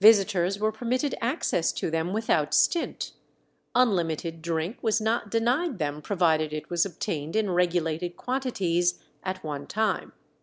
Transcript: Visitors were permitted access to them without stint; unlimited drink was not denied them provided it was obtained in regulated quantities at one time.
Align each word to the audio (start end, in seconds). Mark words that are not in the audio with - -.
Visitors 0.00 0.58
were 0.58 0.70
permitted 0.70 1.14
access 1.22 1.72
to 1.72 1.90
them 1.90 2.12
without 2.12 2.52
stint; 2.52 3.12
unlimited 3.74 4.42
drink 4.42 4.76
was 4.82 5.00
not 5.00 5.30
denied 5.30 5.78
them 5.78 6.02
provided 6.02 6.52
it 6.52 6.68
was 6.68 6.84
obtained 6.84 7.34
in 7.34 7.48
regulated 7.50 8.18
quantities 8.18 9.02
at 9.22 9.42
one 9.42 9.66
time. 9.66 10.12